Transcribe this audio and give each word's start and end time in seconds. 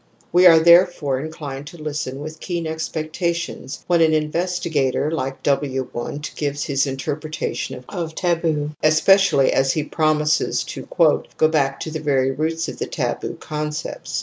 )We 0.33 0.47
are 0.47 0.57
therefore 0.57 1.19
inclined 1.19 1.67
to 1.67 1.77
listen 1.77 2.21
with 2.21 2.39
keen 2.39 2.65
expectations 2.65 3.83
when 3.85 4.01
an 4.01 4.15
investigator 4.15 5.11
like 5.11 5.43
W. 5.43 5.87
Wimdt 5.93 6.33
gives 6.35 6.63
his 6.63 6.87
interpretation 6.87 7.83
of 7.87 8.15
taboo, 8.15 8.71
espe 8.83 9.13
cially 9.19 9.49
as 9.51 9.73
he 9.73 9.83
promises 9.83 10.63
to 10.63 10.87
go 11.37 11.47
back 11.47 11.79
to 11.81 11.91
the 11.91 11.99
very 11.99 12.31
roots 12.31 12.67
of 12.67 12.79
the 12.79 12.87
taboo 12.87 13.35
concepts"*. 13.35 14.19